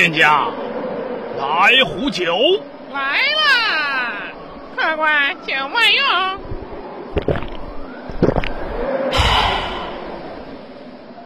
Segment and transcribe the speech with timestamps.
[0.00, 0.48] 店家，
[1.36, 2.34] 来壶酒。
[2.90, 4.12] 来啦，
[4.74, 6.40] 客官酒慢用。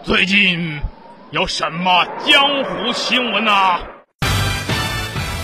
[0.03, 0.81] 最近
[1.31, 3.79] 有什么江湖新闻啊？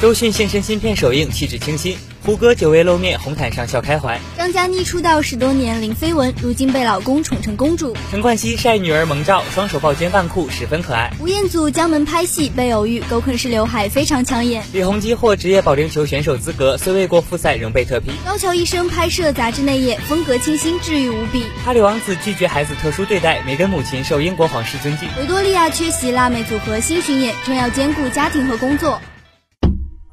[0.01, 1.95] 周迅现身新片首映，气质清新。
[2.25, 4.19] 胡歌久未露面，红毯上笑开怀。
[4.35, 7.95] 张嘉倪出道十多年，零绯闻，如今被老公宠成公主。
[8.11, 11.13] 陈冠希晒女儿萌照，双手抱肩扮酷，十分可爱。
[11.21, 14.65] 吴彦祖江门拍戏被偶遇，狗啃式刘海非常抢眼。
[14.73, 18.11] 李弘基获职业保龄球选手资格，虽未过复赛，仍被特批。
[18.25, 21.45] 高桥医生拍摄杂志内页，风格清新，治愈无比。
[21.63, 25.07] 哈里王子拒绝孩子特殊对待，梅根母亲受英国皇室尊敬。
[25.19, 28.99] 维多利亚缺席辣妹组合新巡演，正要兼顾家庭和工作。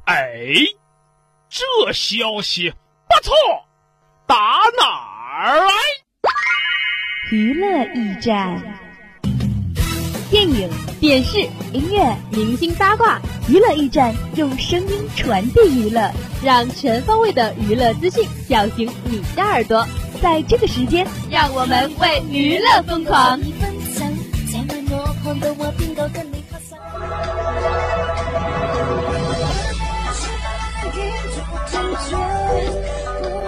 [0.08, 0.40] 哎，
[1.50, 3.34] 这消息不错，
[4.26, 4.34] 打
[4.78, 4.86] 哪
[5.36, 5.72] 儿来？
[7.30, 8.58] 娱乐驿站，
[10.30, 11.40] 电影、电视、
[11.74, 16.10] 音乐、明星八卦，娱乐驿站用声音传递娱乐，
[16.42, 19.86] 让全方位的娱乐资讯叫醒你的耳朵。
[20.22, 23.38] 在这个时间，让我们为娱乐疯狂。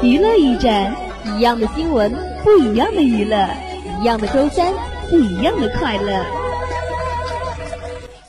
[0.03, 2.11] 娱乐驿站，一样的新闻，
[2.43, 3.47] 不一样的娱乐，
[4.01, 4.73] 一样的周三，
[5.11, 6.25] 不一样的快乐。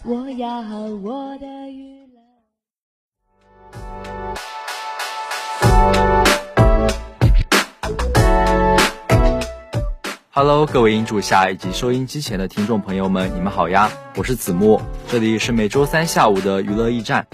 [0.04, 0.60] 我要
[1.02, 2.20] 我的娱乐。
[10.32, 13.90] Hello，各位音柱下以及收音机前的听众朋友们，你们好呀！
[14.18, 17.26] 我是子木，这里是每周三下午的娱乐驿站。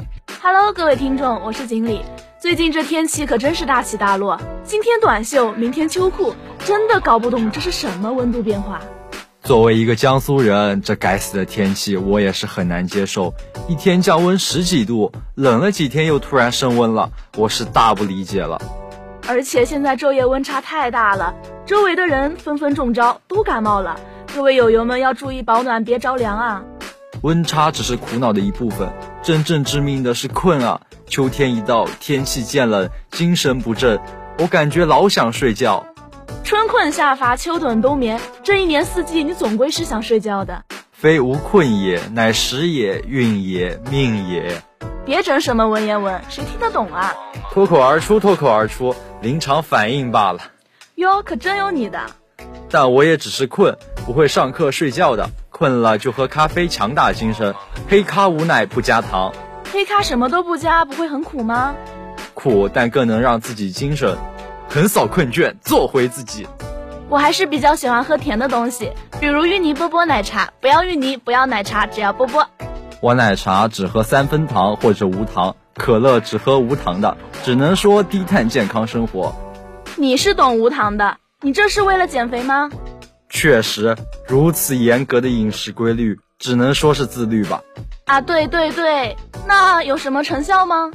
[0.43, 2.02] Hello，各位听众，我是锦鲤。
[2.39, 8.80] 最近这天气可真是大起大落，今天短袖，明天秋裤，真的搞不懂这是什么温度变化。
[9.42, 13.33] 作为一个江苏人，这该死的天气我也是很难接受。
[13.67, 18.61] 一天降温十几度，冷了几天又突然升温了，我是大不理解了。
[19.27, 21.33] 而且现在昼夜温差太大了，
[21.65, 23.99] 周围的人纷纷中招，都感冒了。
[24.36, 26.64] 各位友友们要注意保暖，别着凉啊！
[27.23, 28.87] 温差只是苦恼的一部分，
[29.23, 30.81] 真正致命的是困啊！
[31.07, 33.99] 秋天一到，天气渐冷，精神不振，
[34.39, 35.85] 我感觉老想睡觉。
[36.43, 40.63] 春困夏乏，秋短冬眠，这一年四季，你总归是想睡觉的。
[40.91, 44.61] 非无困也，乃时也，运也，命也。
[45.05, 47.13] 别整什么文言文，谁听得懂啊？
[47.51, 50.39] 脱口而出，脱口而出，临场反应罢了。
[50.95, 51.99] 哟，可真有你的！
[52.69, 55.29] 但我也只是困，不会上课睡觉的。
[55.49, 57.55] 困了就喝咖啡强打精神，
[57.87, 59.33] 黑咖无奶不加糖。
[59.72, 61.76] 黑咖什么都不加，不会很苦吗？
[62.33, 64.17] 苦，但更能让自己精神，
[64.70, 66.48] 横扫困倦，做回自己。
[67.10, 70.52] 我还是比较喜欢喝甜的东西，比如芋泥波波奶茶。
[70.61, 72.48] 不要芋泥，不要奶茶，只要波波。
[73.02, 79.36] 我奶茶只喝三分糖或者无糖，可乐只喝无糖的，只能说低碳健康生活。
[79.95, 82.70] 你是懂无糖的，你这是为了减肥吗？
[83.30, 83.95] 确实，
[84.28, 87.61] 如此严格的饮食规律，只能说是自律吧。
[88.05, 89.15] 啊，对对对，
[89.48, 90.92] 那有什么成效吗？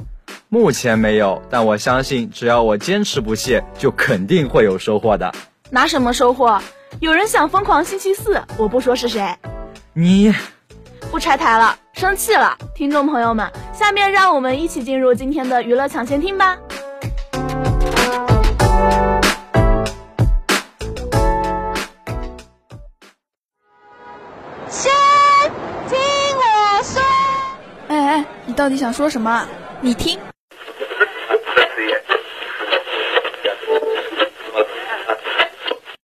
[0.49, 5.33] 目前没有，但我相信，只要我坚持不懈，就肯定会有收获的。
[5.71, 6.61] 拿什么收获？
[7.01, 9.35] 有人想疯狂星期四，我不说是谁。
[9.95, 10.33] 你
[11.11, 16.59] 不拆台了，生气了，听众朋友们，下面让我们一起进入今天的娱乐抢先听吧。
[28.63, 29.49] 到底想说什么？
[29.81, 30.17] 你听。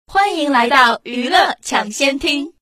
[0.08, 2.54] 欢迎来到娱乐抢先听。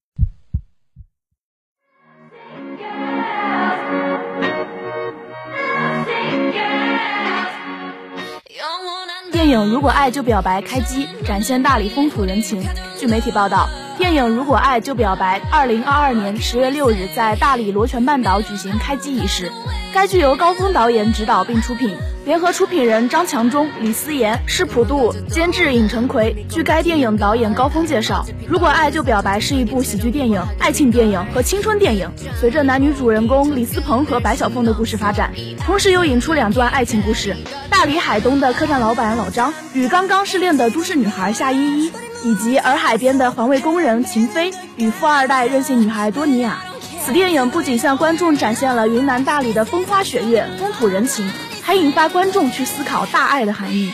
[9.31, 12.63] 电影《如果爱就表白》开机，展现大理风土人情。
[12.97, 19.51] 据媒体报道，电影《如果爱就表白》二零二二年十月六日在大理罗泉半岛举行开机仪式。
[19.93, 21.95] 该剧由高峰导演执导并出品，
[22.25, 26.47] 联合出品人张强中、李思妍、施普度，监制尹成奎。
[26.49, 32.09] 据该电影导演高峰介绍，《如果爱就表白》是一部喜剧电影、爱情电影和青春电影。
[32.39, 37.35] 随着男女主人公李思鹏和白晓凤的故事发展，同时又引出两段爱情故事：
[37.69, 41.91] 大理海东的客栈老板老张与刚刚失恋的都市女孩夏依依，
[42.23, 46.59] 以及洱海边的环卫工人秦飞与富二代任性女孩多尼亚。
[47.01, 51.29] 此电影不仅向观众展现了云南大理的风花雪月、风土人情，
[51.61, 53.93] 还引发观众去思考大爱的含义。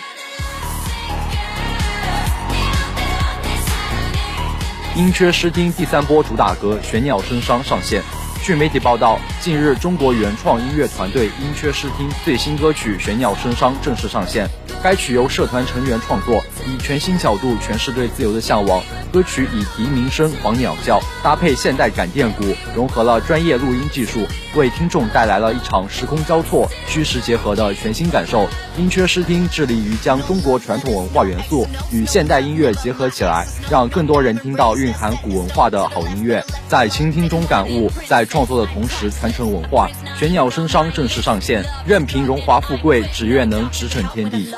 [4.95, 8.03] 音缺失听第三波主打歌《玄鸟声伤》上线，
[8.41, 14.49] 据媒体报道，近日中国原创音乐团队音缺视听最新歌曲《玄鸟声伤》正式上线。
[14.81, 18.81] 该曲由社团成员创作，以全新角度诠释对自由的向往。
[19.11, 22.43] 歌曲以笛鸣声、黄鸟叫搭配现代感电鼓，
[22.73, 24.25] 融合了专业录音技术，
[24.55, 28.47] 为听众带来了一场时空交错、虚实结合的全新感受。
[28.79, 39.89] 音缺视听致力于将中国传统文化元素与现代音乐结合起来，让更多人听到蕴含古文化的好音乐，在倾听中感悟，在创作的同时传承文化。
[40.17, 44.55] 玄鸟声商正式上线，任凭荣华富贵，只愿能驰骋天地。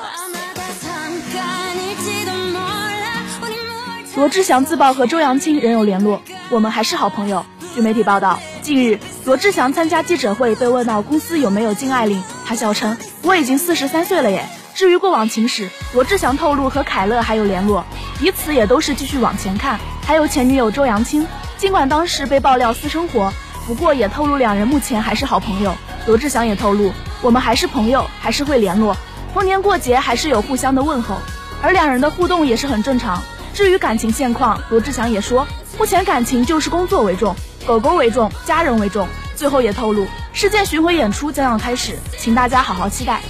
[4.15, 6.21] 罗志祥自曝和周扬青仍有联络，
[6.51, 7.43] 我们还是好朋友。
[7.73, 17.83] 据媒体报道，近日罗志祥参加记者会，被问到公司有没有敬爱令，他笑称：“我已经四十三岁了耶。”至于过往情史，罗志祥透露和凯乐还有联络，
[18.19, 19.79] 彼此也都是继续往前看。
[20.05, 21.27] 还有前女友周扬青，
[21.57, 23.31] 尽管当时被爆料私生活，
[23.67, 25.75] 不过也透露两人目前还是好朋友。
[26.07, 26.91] 罗志祥也透露
[27.21, 28.95] ：“我们还是朋友，还是会联络，
[29.33, 31.17] 逢年过节还是有互相的问候，
[31.61, 33.21] 而两人的互动也是很正常。”
[33.53, 35.45] 至于感情现况，罗志祥也说，
[35.77, 37.35] 目前感情就是工作为重，
[37.67, 39.05] 狗狗为重，家人为重。
[39.35, 43.21] 最后也透露，世界巡回演出将要开始，请大家好好期待。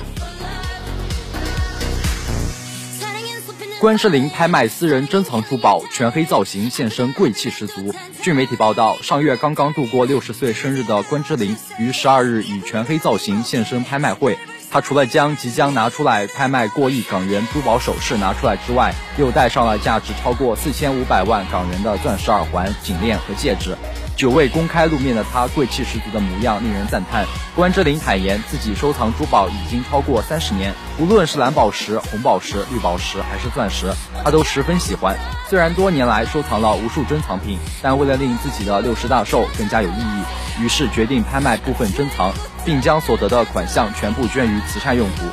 [3.79, 7.93] 关之琳拍卖私人珍藏珠宝，全黑造型现身，贵气十足。
[8.21, 14.37] 据媒体报道，上月刚刚度过六十岁生日的关之琳，于十二日以全黑造型现身拍卖会。
[14.69, 23.75] 她除了将即将拿出来拍卖过亿港元珠宝首饰拿出来之外，又戴上了价值超过四千五百万港元的钻石耳环、颈链和戒指。
[24.21, 27.25] 久未公开露面的他，贵气十足的模样令人赞叹。
[27.55, 33.91] 关之琳坦言，自己收藏珠宝已经超过三十年，无论是蓝宝石、红宝石、绿宝石还是钻石，
[34.23, 35.17] 他都十分喜欢。
[35.49, 42.31] 虽然多年来收藏了无数珍藏品，但为了令自己的六十大寿更加有意义，于是决定拍卖部分珍藏。
[42.63, 45.25] 并将所得的款项全部捐于慈善用途。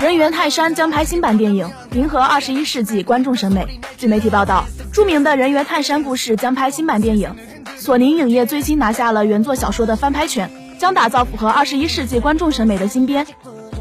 [0.00, 3.80] 人猿泰山将拍新版电影，迎合二十一世纪观众审美。
[3.98, 4.64] 据媒体报道。
[4.90, 7.36] 著名的人猿泰山故事将拍新版电影，
[7.76, 13.26] 索尼影业最新拿下了原作小说的翻拍权，将打造符合二十一世纪观众审美的新编。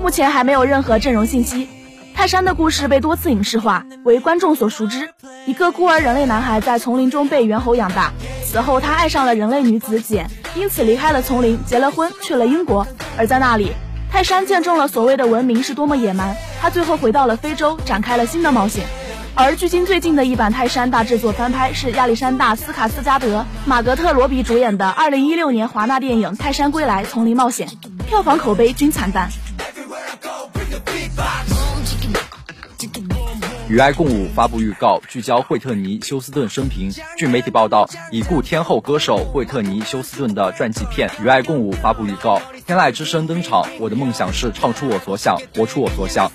[0.02, 1.70] 目前还没有任何阵容信息。
[2.24, 5.14] 泰山的故事被多次影视化，为观众所熟知。
[5.46, 8.14] 一个孤儿人类男孩在丛林中被猿猴养大，
[8.46, 10.26] 此后他爱上了人类女子简，
[10.56, 12.88] 因此离开了丛林，结了婚，去了英国。
[13.18, 13.74] 而在那里，
[14.10, 16.34] 泰山见证了所谓的文明是多么野蛮。
[16.62, 18.86] 他最后回到了非洲，展开了新的冒险。
[19.36, 27.68] 而距今最近的一版泰山大制作翻拍是亚历山大·斯卡斯加德、马格特·罗比主演的2016年华纳电影《泰山归来：丛林冒险》，
[28.08, 29.28] 票房口碑均惨淡。
[33.74, 36.92] 与爱共舞发布预告，聚焦惠特尼·休斯顿生平。
[37.18, 43.66] 据媒体报道，已故天后歌手惠特尼·休斯顿的传记片《与爱共舞》发布预告，天籁之声登场。
[43.80, 46.32] 我的梦想是唱出我所想，活出我所想。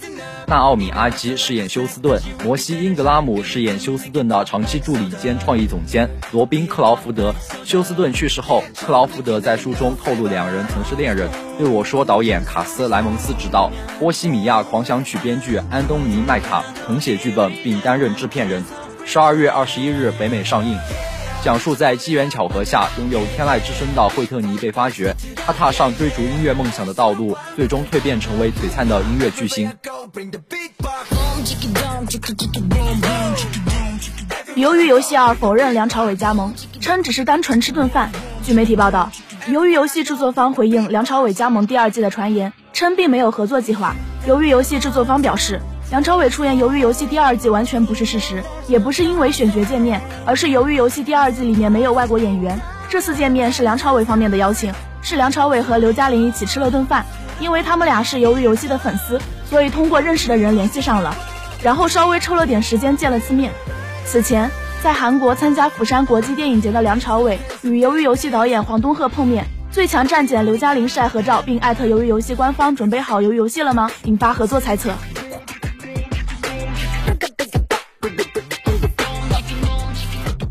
[0.48, 7.34] 纳奥米·阿基饰演休斯顿，摩西·英格拉姆饰演休斯顿的长期助理兼创意总监罗宾·克劳福德。
[7.66, 11.28] 休斯顿去世后，克劳福德在书中透露两人曾是恋人，
[11.58, 18.64] 对我说：“导演卡斯莱蒙斯执导，《波西米亚狂想曲》编剧安东尼·麦卡誊写剧本并担任制片人。”
[19.04, 20.78] 十二月二十一日北美上映。
[21.44, 29.70] 讲述在机缘巧合下拥有天籁之声的惠特尼被发掘，他踏上追逐音乐梦想的道路，最终蜕变成为璀璨的音乐巨星。
[34.56, 38.10] 鱿鱼游戏二否认梁朝伟加盟，称只是单纯吃顿饭。
[38.44, 39.12] 据媒体报道，
[39.48, 43.94] 鱿鱼游戏制作方回应梁朝伟加盟第二季的传言，称并没有合作计划。
[44.26, 45.60] 鱿鱼游戏制作方表示。
[45.90, 52.60] 梁朝伟出演《鱿鱼游戏》第二季完全不是事实，也不是因为选角见面，而是《鱿鱼游戏》第二季里面没有外国演员。
[52.90, 57.06] 这次见面是梁朝伟方面的邀请，是梁朝伟和刘嘉玲一起吃了顿饭，
[57.40, 59.18] 因为他们俩是《鱿鱼游戏》的粉丝，
[59.48, 61.16] 所以通过认识的人联系上了，
[61.62, 63.50] 然后稍微抽了点时间见了次面。
[64.04, 64.50] 此前
[64.82, 73.90] 在韩国参加釜山国际电影节的梁朝伟与《鱿鱼游戏》导演黄东赫碰面，最强战警刘嘉玲晒合照，并艾特《鱿鱼游戏》官方准备好《鱿鱼游戏》了吗？
[74.04, 74.92] 引发合作猜测。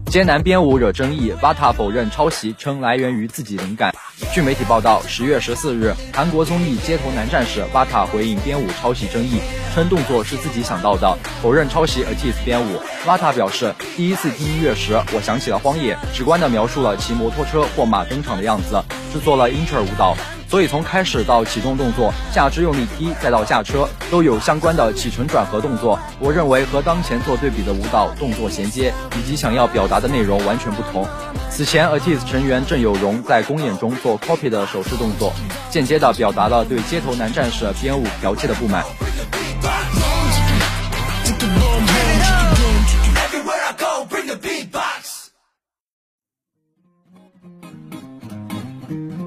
[0.09, 3.93] 艰难编舞惹争议，Vata 否认抄袭，称来源于自己灵感。
[4.33, 9.39] 据媒体报道，十月十四日，韩国综艺《街头男战士》Vata 回应编舞抄袭争议，
[9.75, 12.81] 称动作是自己想到的，否认抄袭 Atis 编舞。
[13.05, 18.83] Vata 表示，第一次听音乐时，我想起了荒野，直观地描述了骑摩托车或马登场的样子，
[19.13, 20.17] 制作了 Inter 舞蹈。
[20.49, 25.99] 所以从开始到启动动作，下肢用力踢，再到下车，都有相关的起承转合动作。
[26.19, 31.05] 我认为和当前做对比的舞蹈动作衔接以及想要表达的内容完全不同。
[31.49, 35.33] 此前，Atis 成员郑有荣在公演中做 copy 的手势动作，
[35.69, 38.85] 间接的表达了对街头男战士编舞剽窃的不满。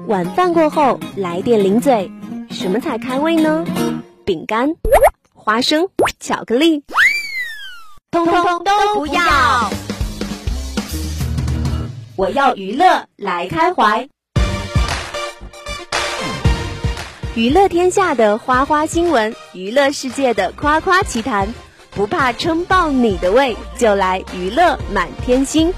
[0.07, 2.11] 晚饭过后来点零嘴，
[2.49, 3.63] 什么才开胃呢？
[4.25, 4.67] 饼干、
[5.35, 5.87] 花生、
[6.19, 6.83] 巧克力，
[8.09, 9.69] 通通都不要。
[12.15, 14.09] 我要娱乐来开怀，
[17.33, 21.53] 娱乐天下的花花新闻，娱乐世界的夸夸奇谈，
[21.91, 25.73] 不怕撑爆你的胃，就来娱乐满天星。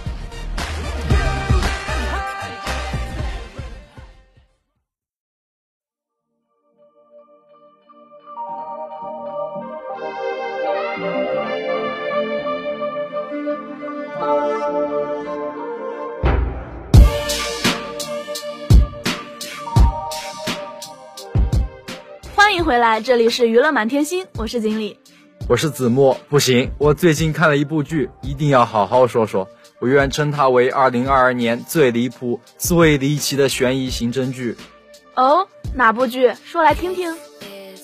[22.53, 24.95] 欢迎回来，这里是娱乐满天星，我是锦鲤，
[25.49, 26.15] 我是子墨。
[26.29, 29.49] 不行，我最近看了一部剧，一定要好好说说。
[29.79, 34.55] 我愿称它为二零二二年最离谱、最离奇的悬疑刑侦剧。
[35.15, 36.31] 哦，哪部剧？
[36.45, 37.11] 说来听听。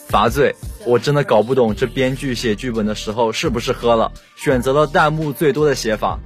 [0.07, 0.55] 罚罪。
[0.85, 6.19] 我真的搞不懂这编剧写剧本的时候是不是喝了，选择了弹幕最多的写法。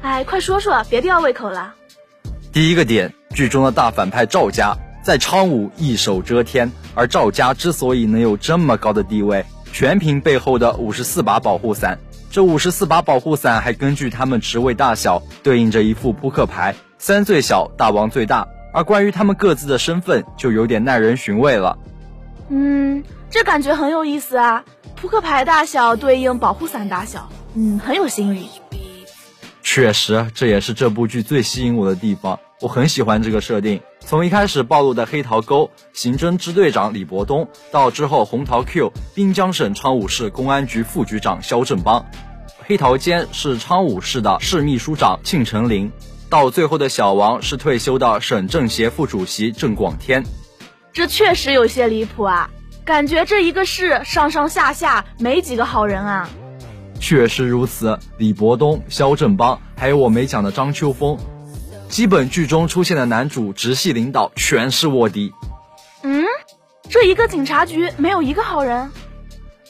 [0.00, 1.74] 哎，快说说，别吊胃口了。
[2.50, 11.98] 第一个点，剧中的大反派赵家在昌武一手遮天，而赵家之所以能有这么高的地位，全凭背后的五十四把保护伞。
[12.30, 18.48] 这五十四把保护伞还根据他们职位大小对应着一副扑克牌，三最小，大王最大。
[18.72, 21.78] 而关于他们各自的身份，就有点耐人寻味了。
[22.48, 23.04] 嗯。
[23.30, 24.64] 这感觉很有意思啊！
[24.94, 28.48] 扑克牌大小对应保护伞大小，嗯，很有新意。
[29.60, 32.38] 确实，这也是这部剧最吸引我的地方。
[32.60, 33.80] 我很喜欢这个设定。
[34.06, 42.04] 从一开始暴露的黑桃沟刑侦支队长李伯东，到之后红桃 Q 滨江省昌武市公安局副局长肖正邦，
[42.66, 45.90] 黑桃尖是昌武市的市秘书长庆成林，
[46.28, 50.22] 到最后的小王是退休的省政协副主席郑广天。
[50.92, 52.50] 这确实有些离谱啊！
[52.84, 56.28] 感觉这一个市上上下下没几个好人啊，
[57.00, 57.98] 确实如此。
[58.18, 61.18] 李伯东、肖正邦，还有我没讲的张秋风，
[61.88, 65.32] 基本剧中出现的男主直系领导全是卧底。
[66.02, 66.24] 嗯，
[66.90, 68.90] 这一个警察局没有一个好人。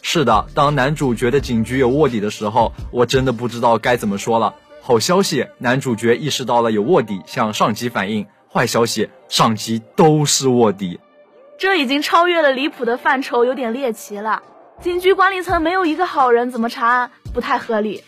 [0.01, 4.55] 是的，当男主觉得警局有卧底的时候，我真的不知道该怎么说了。
[4.81, 8.27] 好消息，男主角意识到了有卧底，向上级反映。
[8.53, 11.01] 坏消息，上级都是卧底。
[11.59, 14.43] 这已经超越了离谱的范畴，有点猎奇了。
[14.81, 17.11] 警局管理层没有一个好人，怎么查案？
[17.33, 18.05] 不太合理。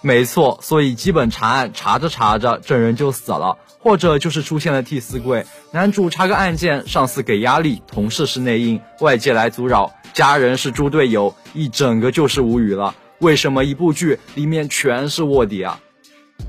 [0.00, 5.44] 没错，所以基本查案查着查着，证人就死了，或者就是出现了替死鬼。
[5.72, 12.94] 男主查个案件，上司给压力，同事是内应，外界来阻扰，家人是猪队友，一整个就是无语了。
[13.18, 15.80] 为什么一部剧里面全是卧底啊？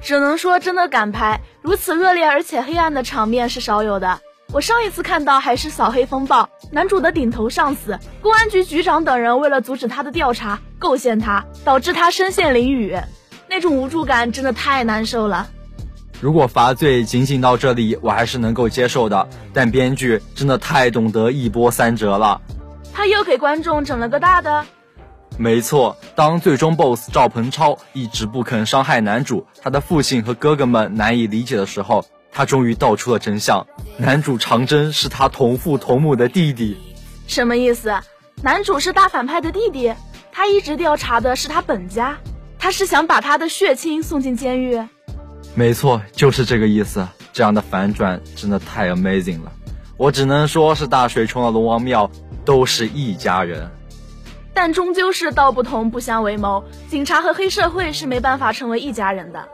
[0.04, 4.20] 只能说真的敢拍，如此恶劣而且黑暗的场面是少有的。
[4.52, 13.04] 我上一次看到还是扫黑风暴，男主的顶头上司公安局局长等人为了阻止他的调查，构陷他，导致他身陷囹圄，
[13.50, 15.50] 那种无助感真的太难受了。
[16.22, 22.42] 如果罚罪仅仅到这里，我还是能够接受的，但编剧真的太懂得一波三折了。
[22.94, 24.66] 他又给观众整了个大的。
[25.38, 32.06] 没错，当最终 BOSS 赵鹏超一直不肯伤害男主，他的父亲和哥哥们难以理解的时候。
[32.32, 33.66] 他终于道出了真相，
[33.98, 36.78] 男主长征是他同父同母的弟弟。
[37.26, 37.92] 什么意思？
[38.44, 39.92] 男主是大反派的弟弟？
[40.32, 42.18] 他一直调查的是他本家，
[42.60, 44.80] 他是想把他的血亲送进监狱？
[45.56, 47.08] 没错，就是这个意思。
[47.32, 49.52] 这样的反转真的太 amazing 了，
[49.96, 52.12] 我只能说是大水冲了龙王庙，
[52.44, 53.72] 都是一家人。
[54.54, 59.48] 但终究是道不同不相为谋，警察和黑社会是没办法成为一家人的。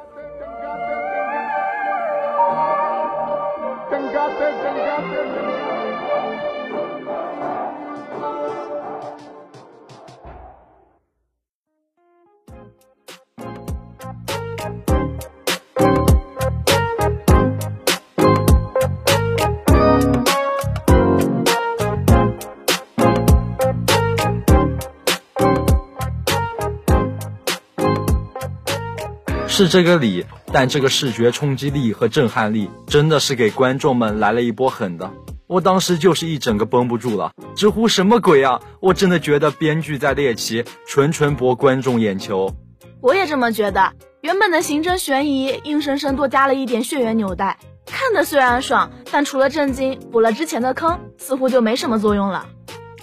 [29.55, 35.13] 是这个理，但这个视觉冲击力和震撼力真的是给观众们来了一波狠的。
[35.47, 38.59] 我当时就是一整个绷不住了，直呼什么鬼啊！
[38.81, 42.53] 我真的觉得编剧在猎奇，纯纯博观众眼球。
[43.00, 52.45] 我也这么觉得，原本的刑侦悬疑，硬生生多加了一点血缘纽带，看的虽然爽，但除了震惊，补了之前的坑，似乎就没什么作用了。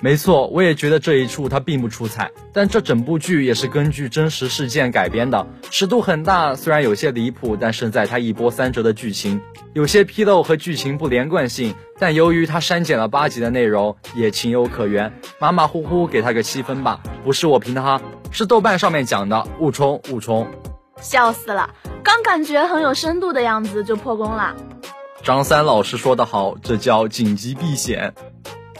[0.02, 9.40] 没错，我也觉得这一处它并不出彩，但这整部剧也是根据真实事件改编的，尺度很大，虽然有些离谱，但胜在它一波三折的剧情，
[9.74, 20.48] 有些纰漏和剧情不连贯性，但由于它删减了八集的内容，也情有可原，马马虎虎给它个七分吧，不是我评的哈，是豆瓣上面讲的，误冲误冲，
[21.00, 21.70] 笑死了，
[22.02, 24.56] 刚感觉很有深度的样子就破功了。
[25.22, 28.14] 张三老师说的好，这叫紧急避险。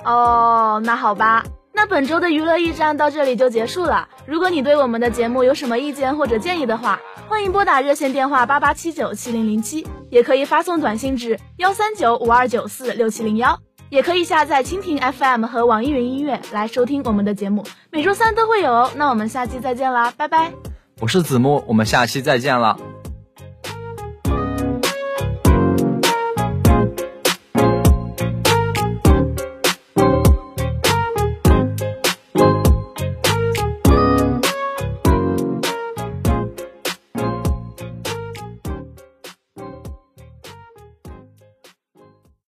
[0.05, 4.09] 哦，那好吧，那本周的娱乐驿站到这里就结束了。
[4.27, 13.59] 如果你对我们的节目有什么意见或者建议的话，欢迎拨打热线电话八八七九七零零七，也可以发送短信至幺三九五二九四六七零幺，
[13.91, 18.91] 也可以下载蜻蜓 FM 和网易云音乐来收听我们的节目，每周三都会有哦。
[18.97, 20.53] 那我们下期再见啦，拜拜。
[21.01, 22.77] 我是子木，我们下期再见了。